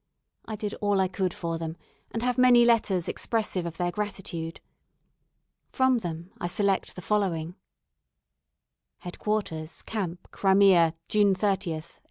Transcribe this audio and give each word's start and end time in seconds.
I 0.45 0.55
did 0.55 0.73
all 0.81 0.99
I 0.99 1.07
could 1.07 1.31
for 1.31 1.59
them, 1.59 1.77
and 2.09 2.23
have 2.23 2.39
many 2.39 2.65
letters 2.65 3.07
expressive 3.07 3.67
of 3.67 3.77
their 3.77 3.91
gratitude. 3.91 4.59
From 5.69 5.99
them 5.99 6.31
I 6.39 6.47
select 6.47 6.95
the 6.95 7.03
following: 7.03 7.53
"Head 9.01 9.19
Quarters, 9.19 9.83
Camp, 9.83 10.27
Crimea, 10.31 10.95
June 11.07 11.35
30, 11.35 11.45
1856. 11.49 11.99